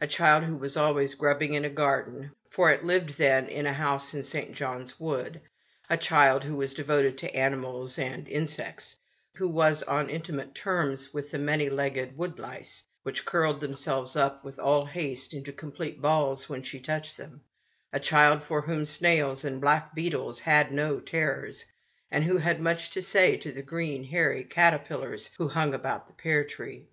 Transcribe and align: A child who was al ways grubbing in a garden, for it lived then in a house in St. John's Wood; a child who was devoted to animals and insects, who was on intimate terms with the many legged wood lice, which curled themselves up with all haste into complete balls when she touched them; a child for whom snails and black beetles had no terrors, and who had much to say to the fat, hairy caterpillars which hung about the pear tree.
A 0.00 0.06
child 0.06 0.44
who 0.44 0.54
was 0.56 0.76
al 0.76 0.94
ways 0.94 1.16
grubbing 1.16 1.54
in 1.54 1.64
a 1.64 1.68
garden, 1.68 2.30
for 2.48 2.70
it 2.70 2.84
lived 2.84 3.18
then 3.18 3.48
in 3.48 3.66
a 3.66 3.72
house 3.72 4.14
in 4.14 4.22
St. 4.22 4.52
John's 4.52 5.00
Wood; 5.00 5.40
a 5.90 5.96
child 5.98 6.44
who 6.44 6.54
was 6.54 6.74
devoted 6.74 7.18
to 7.18 7.34
animals 7.36 7.98
and 7.98 8.28
insects, 8.28 8.94
who 9.34 9.48
was 9.48 9.82
on 9.82 10.08
intimate 10.08 10.54
terms 10.54 11.12
with 11.12 11.32
the 11.32 11.40
many 11.40 11.68
legged 11.68 12.16
wood 12.16 12.38
lice, 12.38 12.86
which 13.02 13.24
curled 13.24 13.58
themselves 13.58 14.14
up 14.14 14.44
with 14.44 14.60
all 14.60 14.86
haste 14.86 15.34
into 15.34 15.52
complete 15.52 16.00
balls 16.00 16.48
when 16.48 16.62
she 16.62 16.78
touched 16.78 17.16
them; 17.16 17.40
a 17.92 17.98
child 17.98 18.44
for 18.44 18.60
whom 18.62 18.84
snails 18.84 19.44
and 19.44 19.60
black 19.60 19.92
beetles 19.92 20.38
had 20.38 20.70
no 20.70 21.00
terrors, 21.00 21.64
and 22.12 22.22
who 22.22 22.36
had 22.36 22.60
much 22.60 22.90
to 22.90 23.02
say 23.02 23.36
to 23.36 23.50
the 23.50 23.60
fat, 23.64 24.04
hairy 24.12 24.44
caterpillars 24.44 25.30
which 25.36 25.50
hung 25.50 25.74
about 25.74 26.06
the 26.06 26.12
pear 26.14 26.44
tree. 26.44 26.86